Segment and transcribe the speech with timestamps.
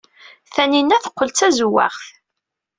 [0.53, 2.03] Taninna teqqel d tazewwaɣt.